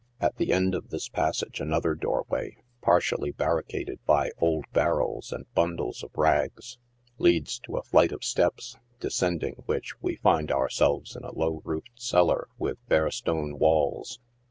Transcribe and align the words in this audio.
At 0.19 0.37
the 0.37 0.51
end 0.51 0.73
of 0.73 0.89
this 0.89 1.09
passage 1.09 1.59
another 1.61 1.93
doorway, 1.93 2.57
partially 2.81 3.29
barricaded 3.31 3.99
by 4.03 4.31
old 4.39 4.65
barrels 4.73 5.31
and 5.31 5.45
bundles 5.53 6.01
of 6.01 6.09
rags, 6.17 6.79
leads 7.19 7.59
to 7.59 7.77
a 7.77 7.83
flight 7.83 8.11
of 8.11 8.21
sieps, 8.23 8.75
descend 8.99 9.43
ing 9.43 9.53
which 9.67 10.01
we 10.01 10.15
find 10.15 10.51
ourselves 10.51 11.15
in 11.15 11.23
a 11.23 11.31
low 11.37 11.61
roofed 11.63 12.01
cellar, 12.01 12.47
with 12.57 12.83
bare 12.89 13.11
stone 13.11 13.59
walls. 13.59 14.19